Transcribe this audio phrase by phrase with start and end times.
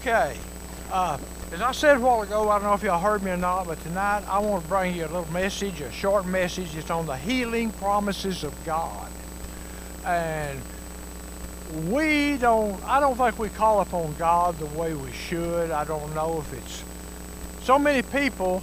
[0.00, 0.34] Okay.
[0.90, 1.18] Uh,
[1.52, 3.66] as I said a while ago, I don't know if y'all heard me or not,
[3.66, 6.74] but tonight I want to bring you a little message, a short message.
[6.74, 9.12] It's on the healing promises of God.
[10.06, 10.58] And
[11.90, 15.70] we don't, I don't think we call upon God the way we should.
[15.70, 16.82] I don't know if it's,
[17.62, 18.60] so many people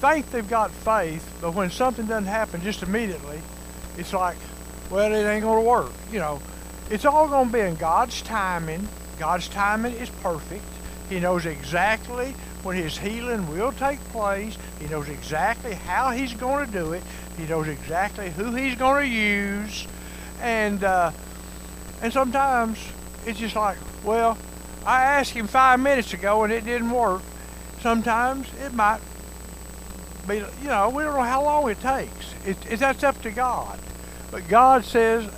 [0.00, 3.40] think they've got faith, but when something doesn't happen just immediately,
[3.96, 4.36] it's like,
[4.90, 5.92] well, it ain't going to work.
[6.12, 6.42] You know,
[6.90, 8.86] it's all going to be in God's timing.
[9.20, 10.64] God's timing is perfect.
[11.10, 14.56] He knows exactly when his healing will take place.
[14.80, 17.02] He knows exactly how he's going to do it.
[17.36, 19.86] He knows exactly who he's going to use.
[20.40, 21.12] And uh,
[22.00, 22.78] and sometimes
[23.26, 24.38] it's just like, well,
[24.86, 27.20] I asked him five minutes ago and it didn't work.
[27.82, 29.00] Sometimes it might
[30.26, 32.34] be, you know, we don't know how long it takes.
[32.46, 33.78] It, it, that's up to God.
[34.30, 35.30] But God says,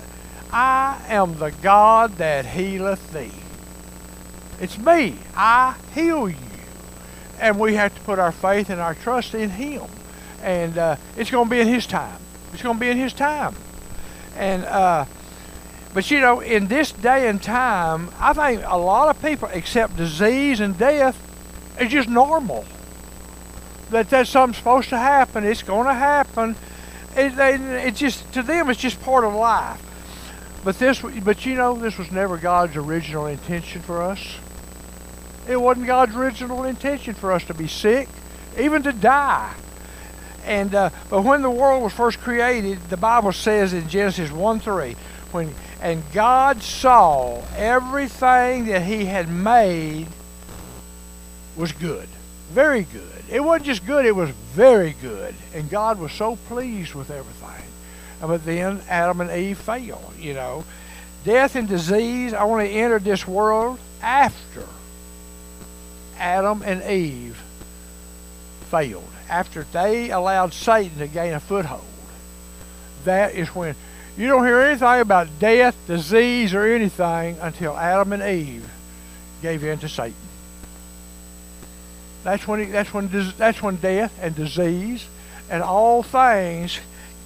[0.53, 3.42] I am the God that healeth thee.
[4.59, 5.15] It's me.
[5.35, 6.35] I heal you.
[7.39, 9.83] And we have to put our faith and our trust in Him.
[10.41, 12.19] And uh, it's going to be in His time.
[12.53, 13.55] It's going to be in His time.
[14.35, 15.05] And, uh,
[15.93, 19.97] but you know, in this day and time, I think a lot of people accept
[19.97, 21.19] disease and death
[21.77, 22.65] as just normal.
[23.89, 25.43] That that's something supposed to happen.
[25.43, 26.55] It's going to happen.
[27.15, 27.55] It, they,
[27.87, 29.81] it just to them, it's just part of life.
[30.63, 34.37] But this, but you know, this was never God's original intention for us.
[35.47, 38.07] It wasn't God's original intention for us to be sick,
[38.57, 39.53] even to die.
[40.45, 44.59] And uh, but when the world was first created, the Bible says in Genesis 1
[44.59, 44.95] 3,
[45.31, 50.07] when and God saw everything that He had made
[51.57, 52.07] was good,
[52.51, 53.23] very good.
[53.29, 57.72] It wasn't just good; it was very good, and God was so pleased with everything.
[58.25, 60.13] But then Adam and Eve fell.
[60.17, 60.63] You know,
[61.25, 64.65] death and disease only entered this world after
[66.17, 67.41] Adam and Eve
[68.69, 71.81] failed after they allowed Satan to gain a foothold,
[73.03, 73.75] that is when
[74.15, 78.69] you don't hear anything about death, disease, or anything until Adam and Eve
[79.41, 80.13] gave in to Satan.
[82.23, 85.07] That's when he, that's when that's when death and disease
[85.49, 86.79] and all things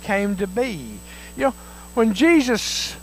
[0.08, 1.00] came to be.
[1.36, 1.54] You know,
[1.94, 2.96] when Jesus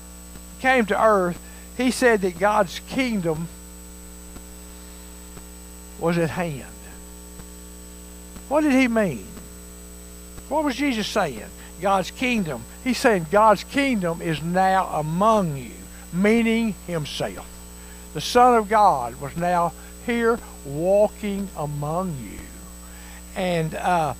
[0.60, 1.38] came to earth,
[1.76, 3.48] he said that God's kingdom
[6.00, 6.64] was at hand.
[8.48, 9.26] What did he mean?
[10.48, 11.50] What was Jesus saying?
[11.81, 12.62] God's kingdom.
[12.82, 15.72] He's saying God's kingdom is now among you,
[16.12, 17.47] meaning himself.
[18.14, 19.72] The Son of God was now
[20.06, 22.38] here walking among you.
[23.37, 24.14] And uh,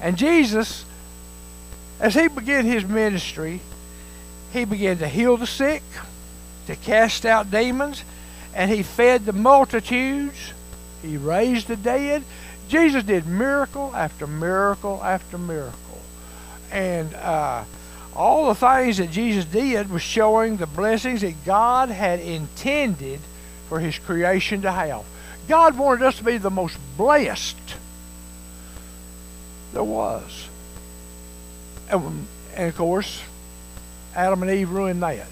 [0.00, 0.84] and Jesus,
[2.00, 3.60] as he began his ministry,
[4.52, 5.82] he began to heal the sick,
[6.66, 8.04] to cast out demons,
[8.54, 10.52] and he fed the multitudes.
[11.02, 12.24] He raised the dead.
[12.68, 16.00] Jesus did miracle after miracle after miracle.
[16.72, 17.64] And uh,
[18.14, 23.20] all the things that Jesus did was showing the blessings that God had intended
[23.68, 25.04] for his creation to have.
[25.48, 27.56] God wanted us to be the most blessed
[29.72, 30.48] there was.
[31.90, 33.22] And, and of course,
[34.14, 35.26] Adam and Eve ruined that.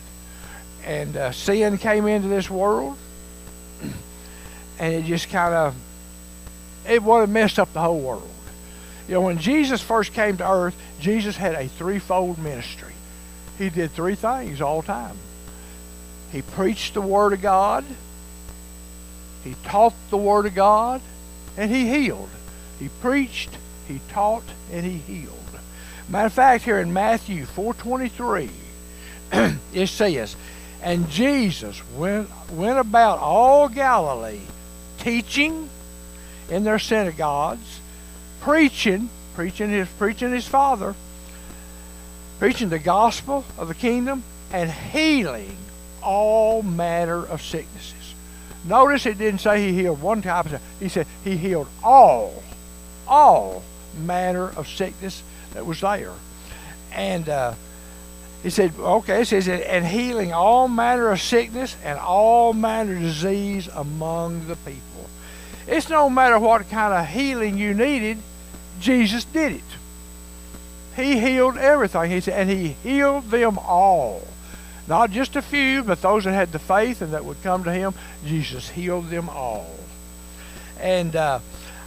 [0.84, 2.98] And uh, sin came into this world,
[4.78, 5.74] and it just kind of
[6.86, 8.30] it would have messed up the whole world.
[9.08, 12.92] You know, when Jesus first came to earth, Jesus had a threefold ministry.
[13.58, 15.16] He did three things all the time.
[16.32, 17.84] He preached the Word of God,
[19.44, 21.00] he taught the Word of God,
[21.56, 22.30] and he healed.
[22.78, 23.50] He preached,
[23.86, 25.43] he taught, and he healed.
[26.08, 28.50] Matter of fact, here in Matthew 4.23,
[29.72, 30.36] it says,
[30.82, 34.40] And Jesus went, went about all Galilee,
[34.98, 35.70] teaching,
[36.50, 37.80] in their synagogues,
[38.40, 40.94] preaching, preaching his preaching his father,
[42.38, 44.22] preaching the gospel of the kingdom,
[44.52, 45.56] and healing
[46.02, 48.14] all manner of sicknesses.
[48.64, 52.42] Notice it didn't say he healed one type of He said he healed all,
[53.08, 53.62] all
[53.96, 55.22] manner of sickness
[55.54, 56.12] that was there.
[56.92, 57.54] And uh,
[58.42, 63.00] he said, okay, it says, and healing all manner of sickness and all manner of
[63.00, 65.08] disease among the people.
[65.66, 68.18] It's no matter what kind of healing you needed,
[68.80, 69.62] Jesus did it.
[70.94, 72.10] He healed everything.
[72.10, 74.28] He said, and he healed them all.
[74.86, 77.72] Not just a few, but those that had the faith and that would come to
[77.72, 77.94] him,
[78.26, 79.74] Jesus healed them all.
[80.78, 81.38] And uh,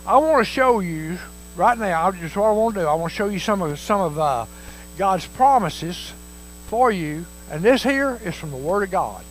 [0.08, 1.20] I want to show you
[1.58, 2.88] right now, just what I want to do.
[2.88, 4.46] I want to show you some of some of uh,
[4.98, 6.14] God's promises
[6.68, 7.26] for you.
[7.50, 9.24] And this here is from the Word of God.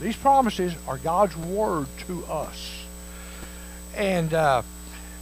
[0.00, 2.84] These promises are God's word to us.
[3.94, 4.62] And uh,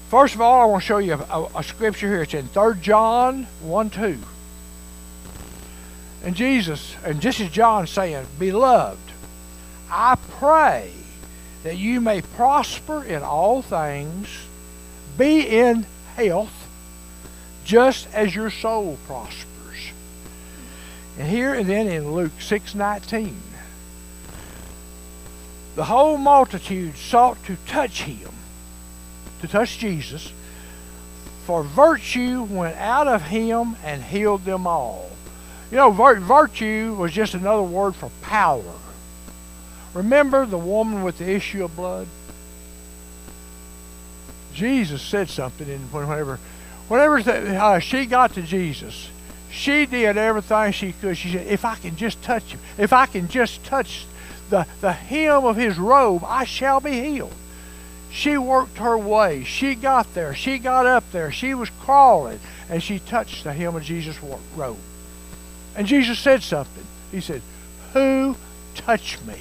[0.09, 2.23] first of all, I want to show you a, a, a scripture here.
[2.23, 4.19] It's in 3 John 1 2.
[6.23, 8.99] And Jesus, and this is John saying, Beloved,
[9.91, 10.93] I pray
[11.65, 14.29] that you may prosper in all things,
[15.17, 15.87] be in
[16.27, 16.69] health,
[17.65, 19.47] just as your soul prospers.
[21.19, 23.43] And here and then in Luke 6:19,
[25.75, 28.31] the whole multitude sought to touch him,
[29.41, 30.33] to touch Jesus,
[31.45, 35.11] for virtue went out of him and healed them all.
[35.71, 38.75] You know, virtue was just another word for power.
[39.95, 42.07] Remember the woman with the issue of blood?
[44.59, 46.39] Jesus said something, and whenever,
[46.89, 49.09] whenever uh, she got to Jesus,
[49.51, 51.17] she did everything she could.
[51.17, 54.07] She said, "If I can just touch him, if I can just touch
[54.51, 57.35] the the hem of his robe, I shall be healed."
[58.11, 59.45] She worked her way.
[59.45, 60.35] She got there.
[60.35, 61.31] She got up there.
[61.31, 64.19] She was crawling, and she touched the hem of Jesus'
[64.57, 64.79] robe.
[65.77, 66.85] And Jesus said something.
[67.13, 67.43] He said,
[67.93, 68.37] Who
[68.75, 69.41] touched me?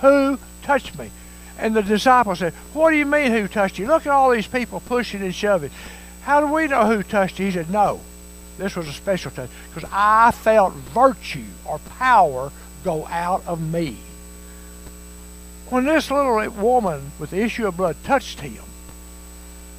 [0.00, 1.10] Who touched me?
[1.60, 3.86] And the disciples said, What do you mean, who touched you?
[3.86, 5.70] Look at all these people pushing and shoving.
[6.22, 7.46] How do we know who touched you?
[7.46, 8.00] He said, No.
[8.56, 12.50] This was a special touch because I felt virtue or power
[12.82, 13.96] go out of me.
[15.68, 18.62] When this little woman with the issue of blood touched him,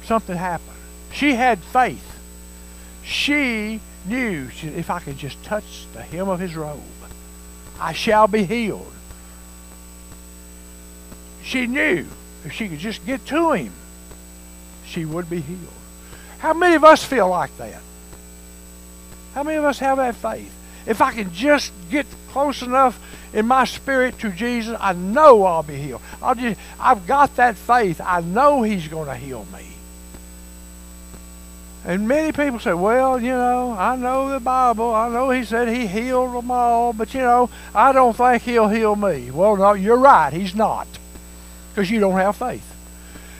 [0.04, 0.70] something happened.
[1.12, 2.18] She had faith.
[3.04, 6.80] She knew she, if I could just touch the hem of his robe,
[7.78, 8.92] I shall be healed.
[11.42, 12.06] She knew
[12.44, 13.72] if she could just get to him,
[14.86, 15.60] she would be healed.
[16.38, 17.80] How many of us feel like that?
[19.34, 20.52] How many of us have that faith?
[20.86, 23.00] If I can just get close enough
[23.32, 26.02] in my spirit to Jesus, I know I'll be healed.
[26.20, 28.00] I'll just, I've got that faith.
[28.04, 29.72] I know He's going to heal me.
[31.84, 34.94] And many people say, well, you know, I know the Bible.
[34.94, 38.68] I know he said he healed them all, but, you know, I don't think he'll
[38.68, 39.32] heal me.
[39.32, 40.32] Well, no, you're right.
[40.32, 40.86] He's not.
[41.74, 42.68] Because you don't have faith.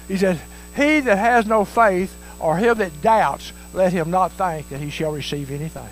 [0.08, 0.40] He says,
[0.74, 4.90] he that has no faith or him that doubts, let him not think that he
[4.90, 5.88] shall receive anything.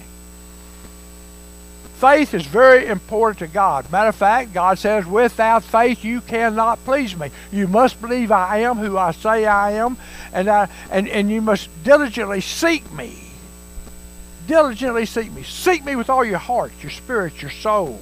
[2.01, 3.93] Faith is very important to God.
[3.93, 7.31] Matter of fact, God says, without faith you cannot please me.
[7.53, 9.99] You must believe I am who I say I am,
[10.33, 13.33] and, I, and, and you must diligently seek me.
[14.47, 15.43] Diligently seek me.
[15.43, 18.01] Seek me with all your heart, your spirit, your soul.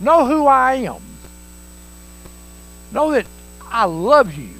[0.00, 1.00] Know who I am.
[2.90, 3.26] Know that
[3.70, 4.54] I love you.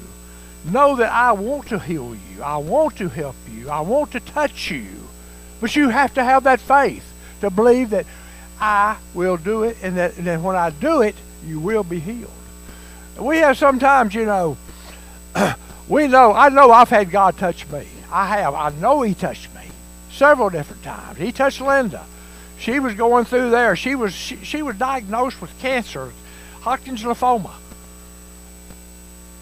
[0.65, 2.43] Know that I want to heal you.
[2.43, 3.69] I want to help you.
[3.69, 4.87] I want to touch you.
[5.61, 7.05] But you have to have that faith
[7.41, 8.05] to believe that
[8.59, 11.99] I will do it, and that, and that when I do it, you will be
[11.99, 12.31] healed.
[13.17, 14.57] We have sometimes, you know,
[15.87, 17.87] we know, I know I've had God touch me.
[18.11, 18.53] I have.
[18.53, 19.61] I know He touched me
[20.11, 21.17] several different times.
[21.17, 22.05] He touched Linda.
[22.57, 23.75] She was going through there.
[23.75, 26.11] She was she, she was diagnosed with cancer,
[26.61, 27.51] Hodgkin's lymphoma.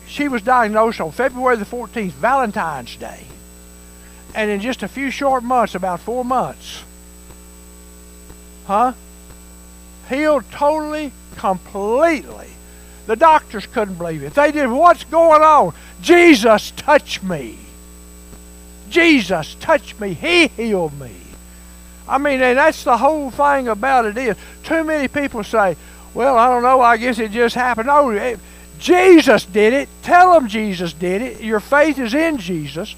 [0.08, 3.26] She was diagnosed on February the 14th, Valentine's Day.
[4.34, 6.84] And in just a few short months, about four months,
[8.66, 8.94] huh?
[10.10, 12.48] healed totally, completely.
[13.06, 14.34] The doctors couldn't believe it.
[14.34, 15.74] They did, what's going on?
[16.02, 17.58] Jesus touched me.
[18.90, 20.14] Jesus touched me.
[20.14, 21.12] He healed me.
[22.08, 25.76] I mean, and that's the whole thing about it is, too many people say,
[26.14, 27.88] well, I don't know, I guess it just happened.
[27.88, 28.40] No, it,
[28.79, 29.89] Jesus did it.
[30.03, 31.41] Tell them Jesus did it.
[31.41, 32.96] Your faith is in Jesus.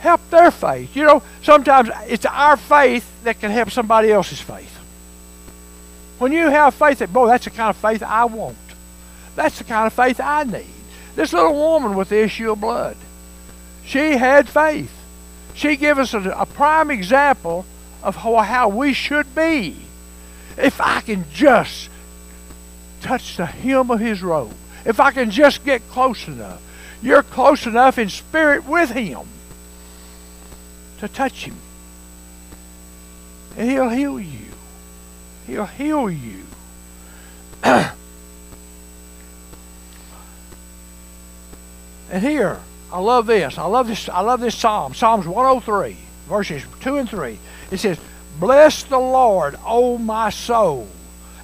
[0.00, 0.96] Help their faith.
[0.96, 4.76] You know, sometimes it's our faith that can help somebody else's faith.
[6.18, 8.56] When you have faith that, boy, that's the kind of faith I want.
[9.36, 10.66] That's the kind of faith I need.
[11.16, 12.96] This little woman with the issue of blood,
[13.84, 14.92] she had faith.
[15.54, 17.66] She gave us a, a prime example
[18.02, 19.76] of how, how we should be.
[20.56, 21.88] If I can just
[23.00, 24.54] touch the hem of his robe,
[24.90, 26.60] if I can just get close enough,
[27.00, 29.20] you're close enough in spirit with him
[30.98, 31.56] to touch him.
[33.56, 34.46] And he'll heal you.
[35.46, 36.42] He'll heal you.
[37.62, 37.92] and
[42.12, 42.60] here,
[42.92, 43.58] I love this.
[43.58, 44.08] I love this.
[44.08, 44.94] I love this psalm.
[44.94, 45.96] Psalms 103,
[46.28, 47.38] verses 2 and 3.
[47.70, 47.98] It says,
[48.38, 50.88] Bless the Lord, O my soul,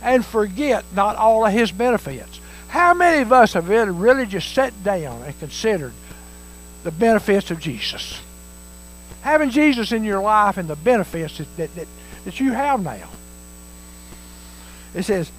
[0.02, 2.40] and forget not all of his benefits.
[2.76, 5.94] How many of us have really just sat down and considered
[6.84, 8.20] the benefits of Jesus?
[9.22, 11.88] Having Jesus in your life and the benefits that, that, that,
[12.26, 13.08] that you have now.
[14.94, 15.32] It says,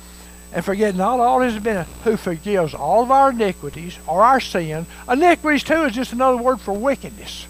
[0.52, 4.88] and forget not all his benefits, who forgives all of our iniquities or our sin.
[5.08, 7.46] Iniquities, too, is just another word for wickedness.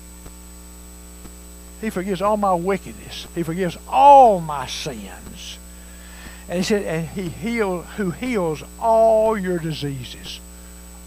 [1.79, 3.25] He forgives all my wickedness.
[3.33, 5.57] He forgives all my sins.
[6.49, 10.39] And he said, and he heals who heals all your diseases.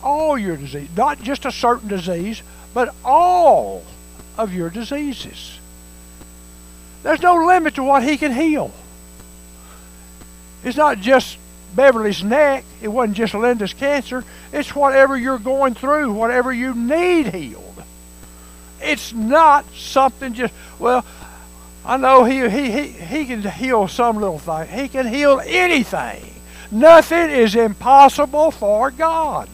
[0.03, 0.89] All your disease.
[0.97, 2.43] Not just a certain disease,
[2.75, 3.85] but all
[4.37, 5.59] of your diseases.
[7.03, 8.73] There's no limit to what he can heal.
[10.63, 11.39] It's not just
[11.75, 12.65] Beverly's neck.
[12.83, 14.25] It wasn't just Linda's cancer.
[14.53, 17.83] It's whatever you're going through, whatever you need healed.
[18.83, 21.05] It's not something just, well,
[21.85, 24.69] I know he, he, he, he can heal some little thing.
[24.69, 26.35] He can heal anything.
[26.71, 29.49] Nothing is impossible for God.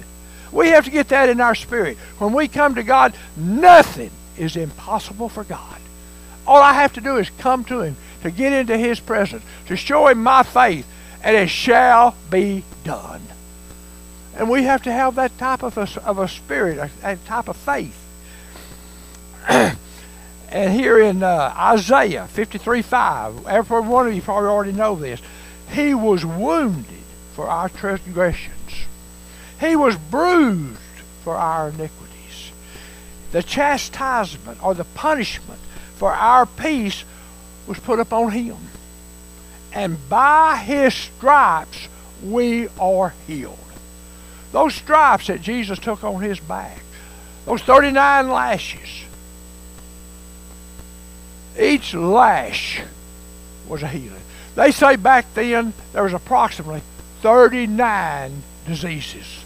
[0.52, 1.96] We have to get that in our spirit.
[2.18, 5.80] When we come to God, nothing is impossible for God.
[6.46, 9.76] All I have to do is come to Him, to get into His presence, to
[9.76, 10.86] show Him my faith,
[11.22, 13.22] and it shall be done.
[14.36, 17.56] And we have to have that type of a, of a spirit, a type of
[17.56, 18.02] faith.
[20.50, 25.20] and here in uh, Isaiah 53 5, every one of you probably already know this.
[25.72, 26.86] He was wounded
[27.34, 28.86] for our transgressions,
[29.60, 30.78] He was bruised
[31.22, 32.52] for our iniquities.
[33.32, 35.60] The chastisement or the punishment
[35.96, 37.04] for our peace
[37.66, 38.56] was put upon Him
[39.76, 41.88] and by his stripes
[42.22, 43.58] we are healed.
[44.50, 46.78] Those stripes that Jesus took on his back,
[47.44, 49.04] those 39 lashes,
[51.58, 52.82] each lash
[53.68, 54.22] was a healing.
[54.54, 56.82] They say back then there was approximately
[57.20, 59.44] 39 diseases.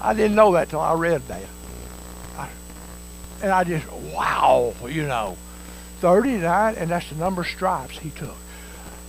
[0.00, 1.42] I didn't know that till I read that.
[2.36, 2.48] I,
[3.42, 5.36] and I just, wow, you know.
[6.00, 8.36] 39, and that's the number of stripes he took.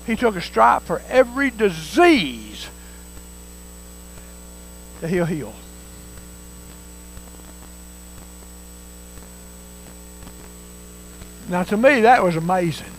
[0.06, 2.70] He took a stripe for every disease
[5.02, 5.54] that he'll heal.
[11.50, 12.92] Now, to me, that was amazing.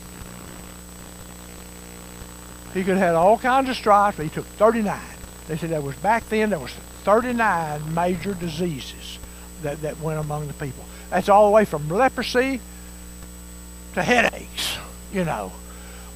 [2.75, 5.01] He could have had all kinds of stripes, but he took 39.
[5.49, 6.73] They said that was back then, there was
[7.05, 9.19] 39 major diseases
[9.63, 10.85] that, that went among the people.
[11.11, 12.61] That's all the way from leprosy
[13.95, 14.77] to headaches,
[15.13, 15.53] you know.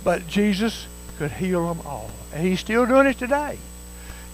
[0.05, 0.87] But Jesus
[1.19, 2.11] could heal them all.
[2.35, 3.59] And he's still doing it today.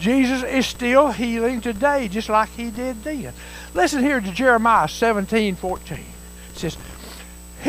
[0.01, 3.33] Jesus is still healing today, just like he did then.
[3.75, 5.99] Listen here to Jeremiah 17, 14.
[5.99, 6.77] It says,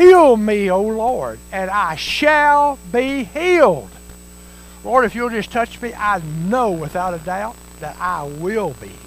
[0.00, 3.90] Heal me, O Lord, and I shall be healed.
[4.82, 8.86] Lord, if you'll just touch me, I know without a doubt that I will be
[8.86, 8.98] healed.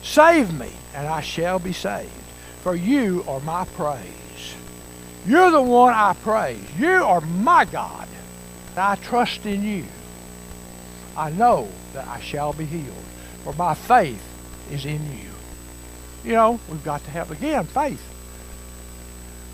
[0.00, 2.08] Save me, and I shall be saved,
[2.62, 4.54] for you are my praise.
[5.26, 6.62] You're the one I praise.
[6.78, 8.06] You are my God.
[8.70, 9.86] And I trust in you.
[11.16, 13.04] I know that I shall be healed,
[13.42, 14.22] for my faith
[14.70, 15.30] is in you.
[16.22, 18.04] You know, we've got to have, again, faith.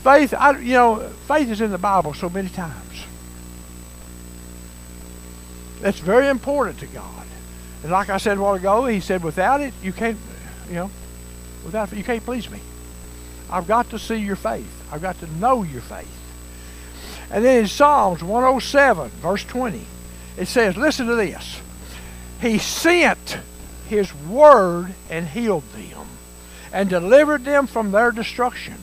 [0.04, 3.04] Faith, I, you know, faith is in the Bible so many times.
[5.80, 7.26] That's very important to God.
[7.82, 10.18] And like I said a while ago, he said, without it, you can't,
[10.68, 10.90] you know,
[11.64, 12.60] without it, you can't please me.
[13.48, 14.92] I've got to see your faith.
[14.92, 16.20] I've got to know your faith.
[17.30, 19.86] And then in Psalms 107, verse 20,
[20.36, 21.62] it says, listen to this.
[22.42, 23.38] He sent
[23.88, 26.08] his word and healed them
[26.74, 28.74] and delivered them from their destruction.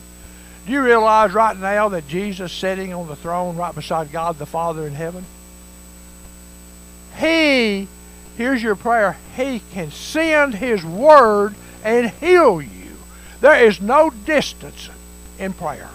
[0.66, 4.46] Do you realize right now that Jesus sitting on the throne right beside God the
[4.46, 5.24] Father in heaven?
[7.18, 7.88] He,
[8.36, 11.54] here's your prayer, he can send his word
[11.84, 12.96] and heal you.
[13.40, 14.88] There is no distance
[15.38, 15.90] in prayer.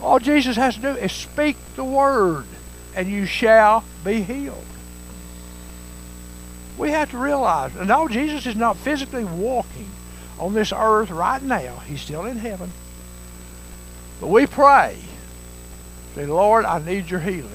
[0.00, 2.46] All Jesus has to do is speak the word,
[2.94, 4.64] and you shall be healed.
[6.78, 9.90] We have to realize, and no, Jesus is not physically walking
[10.38, 11.82] on this earth right now.
[11.86, 12.72] He's still in heaven.
[14.22, 14.96] But we pray,
[16.14, 17.50] say, Lord, I need your healing.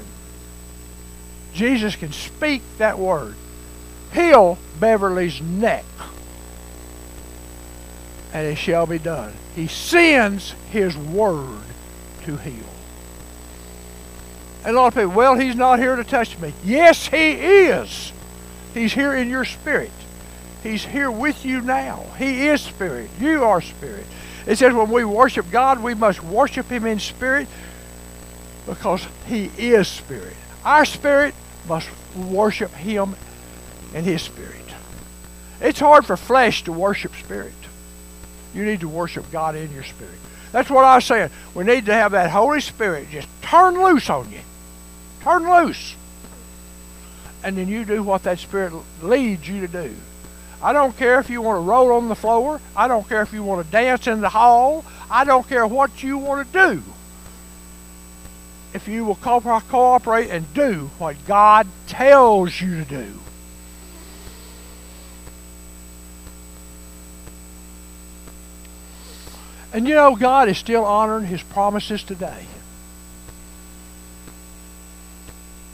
[1.53, 3.35] Jesus can speak that word.
[4.13, 5.85] Heal Beverly's neck
[8.33, 9.31] and it shall be done.
[9.55, 11.61] He sends his word
[12.25, 12.69] to heal.
[14.65, 16.53] And a lot of people, well, he's not here to touch me.
[16.65, 18.11] Yes, he is.
[18.73, 19.91] He's here in your spirit.
[20.63, 22.07] He's here with you now.
[22.17, 23.09] He is spirit.
[23.21, 24.05] You are spirit.
[24.47, 27.47] It says when we worship God, we must worship him in spirit
[28.65, 30.35] because he is spirit.
[30.63, 31.35] Our spirit
[31.67, 33.15] must worship him
[33.93, 34.53] in his spirit.
[35.59, 37.53] It's hard for flesh to worship spirit.
[38.53, 40.15] You need to worship God in your spirit.
[40.51, 41.29] That's what I was saying.
[41.53, 44.39] We need to have that Holy Spirit just turn loose on you.
[45.21, 45.95] Turn loose.
[47.43, 49.95] and then you do what that Spirit leads you to do.
[50.61, 52.59] I don't care if you want to roll on the floor.
[52.75, 54.83] I don't care if you want to dance in the hall.
[55.09, 56.83] I don't care what you want to do.
[58.73, 63.19] If you will cooperate and do what God tells you to do.
[69.73, 72.45] And you know, God is still honoring His promises today.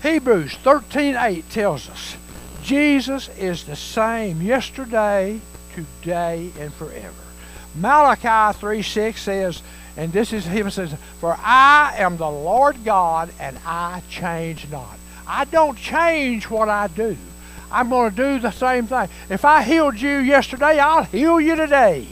[0.01, 2.17] Hebrews 13:8 tells us
[2.63, 5.39] Jesus is the same yesterday,
[5.75, 7.13] today, and forever.
[7.75, 9.61] Malachi 3:6 says,
[9.95, 14.97] and this is him says, For I am the Lord God and I change not.
[15.27, 17.15] I don't change what I do.
[17.71, 19.07] I'm going to do the same thing.
[19.29, 22.07] If I healed you yesterday, I'll heal you today.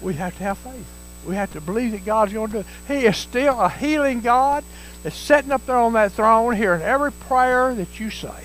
[0.00, 0.95] We have to have faith.
[1.26, 2.66] We have to believe that God's going to do it.
[2.86, 4.64] He is still a healing God
[5.02, 8.44] that's sitting up there on that throne, hearing every prayer that you say.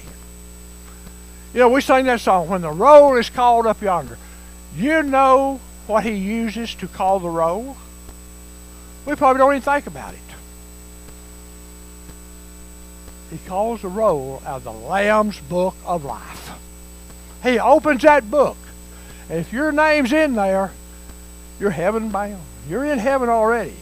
[1.53, 4.17] You know, we sing that song, When the roll is called up yonder.
[4.75, 7.77] You know what he uses to call the roll?
[9.05, 10.19] We probably don't even think about it.
[13.31, 16.51] He calls the roll out of the Lamb's book of life.
[17.43, 18.57] He opens that book.
[19.29, 20.71] And if your name's in there,
[21.61, 22.41] you're heaven bound.
[22.67, 23.75] You're in heaven already.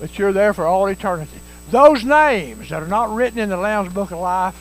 [0.00, 1.38] But you're there for all eternity.
[1.70, 4.58] Those names that are not written in the Lamb's Book of Life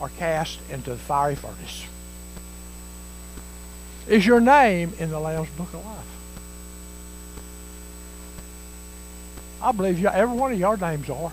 [0.00, 1.84] are cast into the fiery furnace.
[4.06, 6.06] Is your name in the Lamb's Book of Life?
[9.60, 11.32] I believe you, every one of your names are.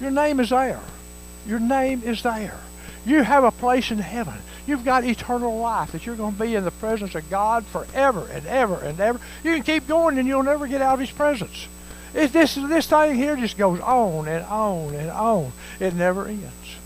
[0.00, 0.80] Your name is there.
[1.46, 2.60] Your name is there.
[3.04, 4.38] You have a place in heaven.
[4.66, 8.26] You've got eternal life that you're going to be in the presence of God forever
[8.32, 9.20] and ever and ever.
[9.44, 11.68] You can keep going and you'll never get out of His presence.
[12.14, 15.52] It, this, this thing here just goes on and on and on.
[15.78, 16.76] It never ends.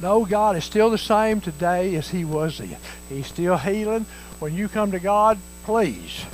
[0.00, 2.76] No, God is still the same today as He was then.
[3.08, 4.06] He's still healing.
[4.38, 6.24] When you come to God, please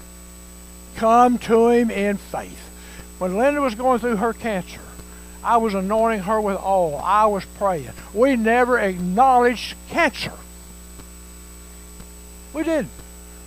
[0.97, 2.71] come to Him in faith.
[3.19, 4.81] When Linda was going through her cancer,
[5.45, 7.01] I was anointing her with oil.
[7.03, 7.91] I was praying.
[8.15, 10.33] We never acknowledged cancer.
[12.53, 12.91] We didn't.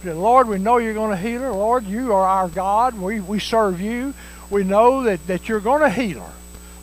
[0.03, 1.51] We said, Lord, we know you're going to heal her.
[1.51, 2.99] Lord, you are our God.
[2.99, 4.13] We, we serve you.
[4.49, 6.33] We know that, that you're going to heal her.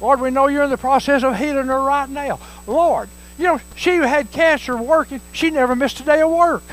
[0.01, 2.41] Lord, we know you're in the process of healing her right now.
[2.67, 5.21] Lord, you know, she had cancer working.
[5.33, 6.65] She never missed a day of work.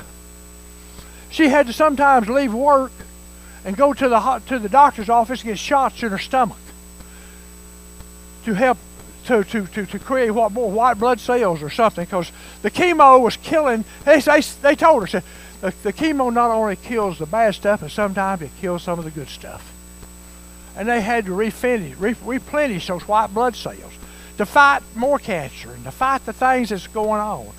[1.29, 2.91] She had to sometimes leave work
[3.65, 6.57] and go to the, to the doctor's office and get shots in her stomach
[8.49, 8.77] to help
[9.25, 12.31] to, to, to, to create what more white blood cells or something because
[12.61, 13.85] the chemo was killing.
[14.03, 15.23] They, they, they told her, said,
[15.61, 19.05] the, the chemo not only kills the bad stuff, but sometimes it kills some of
[19.05, 19.73] the good stuff.
[20.75, 23.93] And they had to replenish, replenish those white blood cells
[24.37, 27.49] to fight more cancer and to fight the things that's going on.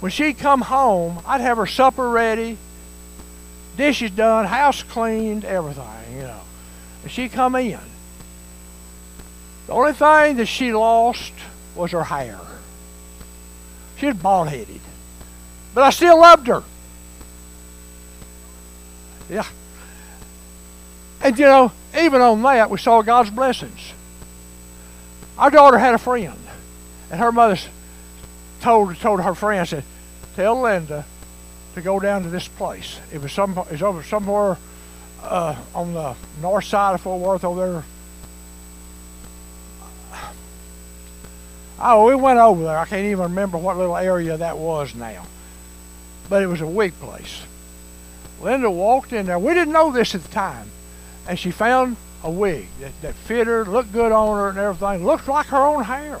[0.00, 2.58] When she'd come home, I'd have her supper ready,
[3.76, 5.84] dishes done, house cleaned, everything,
[6.16, 6.40] you know.
[7.02, 7.93] And she'd come in.
[9.66, 11.32] The only thing that she lost
[11.74, 12.38] was her hair.
[13.96, 14.80] She was bald headed.
[15.72, 16.62] But I still loved her.
[19.28, 19.46] Yeah.
[21.22, 23.92] And you know, even on that, we saw God's blessings.
[25.38, 26.38] Our daughter had a friend,
[27.10, 27.58] and her mother
[28.60, 29.84] told told her friend, said,
[30.36, 31.06] "Tell Linda
[31.74, 33.00] to go down to this place.
[33.12, 34.58] It was some it was over somewhere
[35.22, 37.84] uh, on the north side of Fort Worth over there
[41.86, 42.78] Oh, we went over there.
[42.78, 45.26] I can't even remember what little area that was now.
[46.30, 47.42] But it was a wig place.
[48.40, 49.38] Linda walked in there.
[49.38, 50.70] We didn't know this at the time.
[51.28, 55.04] And she found a wig that, that fit her, looked good on her and everything.
[55.04, 56.18] Looked like her own hair.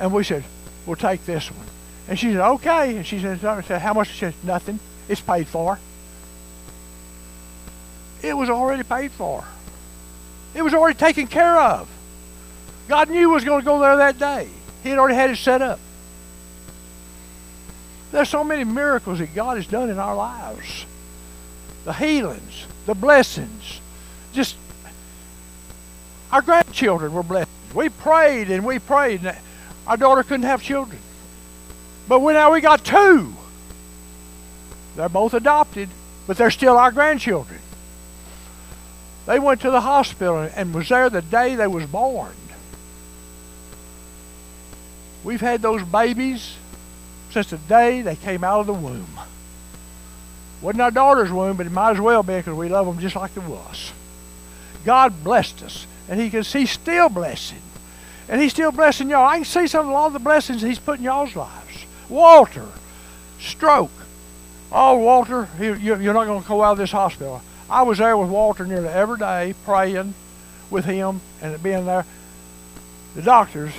[0.00, 0.44] And we said,
[0.86, 1.66] we'll take this one.
[2.08, 2.96] And she said, okay.
[2.96, 4.08] And she said, how much?
[4.08, 4.80] She said, nothing.
[5.06, 5.78] It's paid for.
[8.22, 9.44] It was already paid for.
[10.54, 11.90] It was already taken care of.
[12.88, 14.48] God knew he was going to go there that day.
[14.82, 15.80] He had already had it set up.
[18.12, 20.86] There's so many miracles that God has done in our lives.
[21.84, 23.80] The healings, the blessings.
[24.32, 24.56] Just
[26.30, 27.50] our grandchildren were blessed.
[27.74, 29.24] We prayed and we prayed.
[29.24, 29.36] And
[29.86, 31.00] our daughter couldn't have children.
[32.08, 33.34] But we, now we got two.
[34.96, 35.88] They're both adopted,
[36.26, 37.60] but they're still our grandchildren.
[39.26, 42.34] They went to the hospital and was there the day they was born.
[45.24, 46.56] We've had those babies
[47.30, 49.18] since the day they came out of the womb.
[50.60, 53.16] Wasn't our daughter's womb, but it might as well be because we love them just
[53.16, 53.92] like it was.
[54.84, 57.62] God blessed us, and He can, He's still blessing.
[58.28, 59.26] And He's still blessing y'all.
[59.26, 61.84] I can see some of all the blessings He's put in y'all's lives.
[62.08, 62.68] Walter,
[63.40, 63.90] stroke.
[64.70, 67.42] Oh, Walter, you're not going to go out of this hospital.
[67.68, 70.14] I was there with Walter nearly every day, praying
[70.70, 72.04] with him and being there.
[73.14, 73.72] The doctors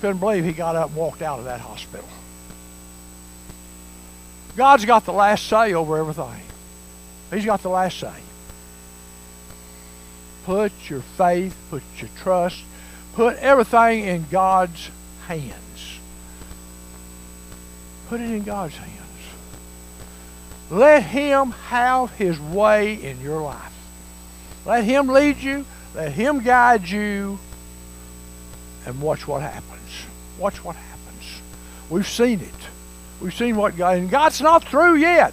[0.00, 2.08] couldn't believe he got up and walked out of that hospital.
[4.56, 6.42] God's got the last say over everything.
[7.30, 8.12] He's got the last say.
[10.44, 12.62] Put your faith, put your trust,
[13.14, 14.90] put everything in God's
[15.26, 15.98] hands.
[18.08, 18.92] Put it in God's hands.
[20.70, 23.72] Let Him have His way in your life.
[24.64, 25.64] Let Him lead you.
[25.94, 27.38] Let Him guide you.
[28.86, 29.75] And watch what happens.
[30.38, 31.40] Watch what happens.
[31.88, 32.54] We've seen it.
[33.20, 35.32] We've seen what God, and God's not through yet.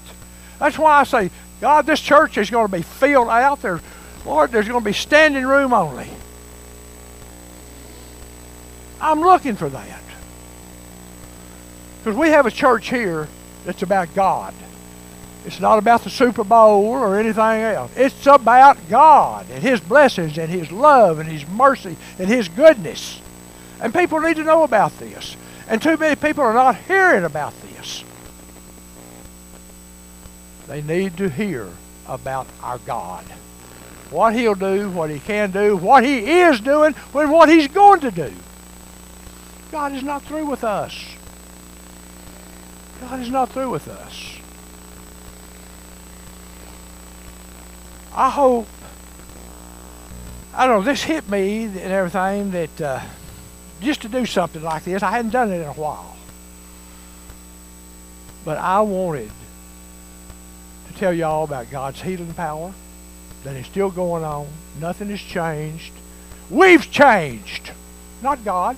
[0.59, 3.81] That's why I say, God, this church is going to be filled out there.
[4.25, 6.09] Lord, there's going to be standing room only.
[9.01, 10.01] I'm looking for that.
[11.99, 13.27] Because we have a church here
[13.65, 14.53] that's about God.
[15.45, 17.91] It's not about the Super Bowl or anything else.
[17.97, 23.19] It's about God and His blessings and His love and His mercy and His goodness.
[23.81, 25.35] And people need to know about this.
[25.67, 28.03] And too many people are not hearing about this.
[30.67, 31.69] They need to hear
[32.07, 33.25] about our God.
[34.09, 37.99] What He'll do, what He can do, what He is doing, and what He's going
[38.01, 38.33] to do.
[39.71, 41.03] God is not through with us.
[43.01, 44.37] God is not through with us.
[48.15, 48.67] I hope,
[50.53, 52.99] I don't know, this hit me and everything that uh,
[53.83, 56.15] just to do something like this, I hadn't done it in a while.
[58.45, 59.31] But I wanted
[60.87, 62.73] to tell y'all about God's healing power,
[63.43, 64.47] that it's still going on.
[64.79, 65.93] Nothing has changed.
[66.49, 67.71] We've changed,
[68.21, 68.77] not God.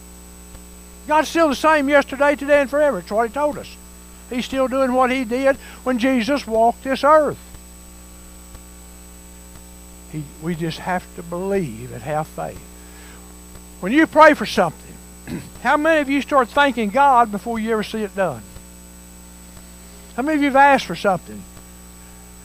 [1.07, 2.99] God's still the same yesterday, today, and forever.
[2.99, 3.75] It's what He told us.
[4.29, 7.39] He's still doing what He did when Jesus walked this earth.
[10.11, 12.59] He, we just have to believe and have faith.
[13.81, 14.94] When you pray for something,
[15.61, 18.41] how many of you start thanking God before you ever see it done?
[20.15, 21.41] How many of you have asked for something?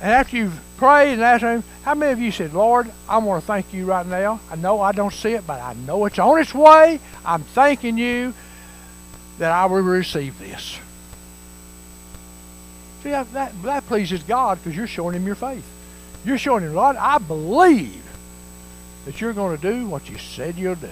[0.01, 3.43] And after you've prayed and asked Him, how many of you said, Lord, I want
[3.43, 4.41] to thank you right now.
[4.51, 7.01] I know I don't see it, but I know it's on its way.
[7.25, 8.35] I'm thanking you
[9.39, 10.79] that I will receive this.
[13.03, 15.65] See, that, that, that pleases God because you're showing Him your faith.
[16.25, 18.05] You're showing him, Lord, I believe
[19.07, 20.91] that you're going to do what you said you'll do.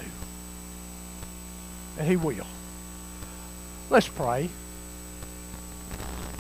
[1.99, 2.47] And he will.
[3.91, 4.49] Let's pray.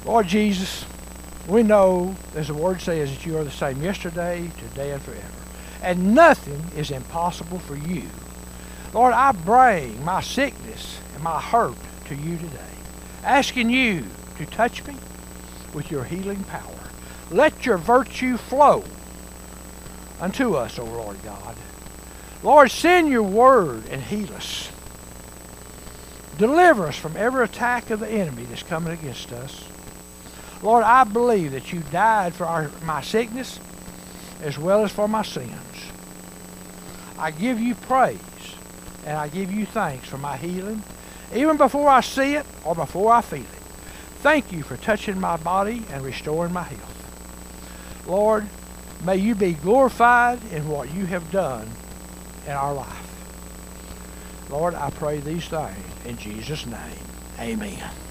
[0.04, 0.84] Lord Jesus,
[1.48, 5.22] we know, as the word says, that you are the same yesterday, today, and forever.
[5.82, 8.04] And nothing is impossible for you.
[8.92, 12.58] Lord, I bring my sickness and my hurt to you today,
[13.22, 14.04] asking you
[14.38, 14.94] to touch me
[15.74, 16.90] with your healing power.
[17.30, 18.84] Let your virtue flow
[20.20, 21.56] unto us, O Lord God.
[22.42, 24.70] Lord, send your word and heal us.
[26.38, 29.68] Deliver us from every attack of the enemy that's coming against us.
[30.62, 33.58] Lord, I believe that you died for our, my sickness
[34.40, 35.52] as well as for my sins.
[37.18, 38.18] I give you praise
[39.04, 40.82] and I give you thanks for my healing,
[41.34, 43.46] even before I see it or before I feel it.
[44.20, 48.06] Thank you for touching my body and restoring my health.
[48.06, 48.48] Lord,
[49.04, 51.68] may you be glorified in what you have done
[52.46, 53.07] in our life.
[54.48, 57.06] Lord, I pray these things in Jesus' name.
[57.38, 58.07] Amen.